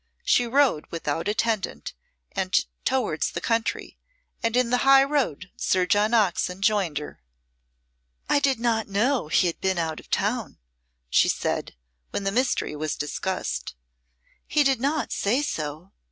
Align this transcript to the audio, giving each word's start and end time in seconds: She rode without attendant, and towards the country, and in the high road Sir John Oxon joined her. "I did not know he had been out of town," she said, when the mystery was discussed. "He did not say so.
She 0.23 0.47
rode 0.47 0.87
without 0.89 1.27
attendant, 1.27 1.93
and 2.31 2.57
towards 2.85 3.29
the 3.29 3.39
country, 3.39 3.99
and 4.41 4.57
in 4.57 4.71
the 4.71 4.77
high 4.79 5.03
road 5.03 5.51
Sir 5.57 5.85
John 5.85 6.15
Oxon 6.15 6.63
joined 6.63 6.97
her. 6.97 7.19
"I 8.27 8.39
did 8.39 8.59
not 8.59 8.87
know 8.87 9.27
he 9.27 9.45
had 9.45 9.61
been 9.61 9.77
out 9.77 9.99
of 9.99 10.09
town," 10.09 10.57
she 11.11 11.29
said, 11.29 11.75
when 12.09 12.23
the 12.23 12.31
mystery 12.31 12.75
was 12.75 12.95
discussed. 12.97 13.75
"He 14.47 14.63
did 14.63 14.81
not 14.81 15.11
say 15.11 15.43
so. 15.43 15.91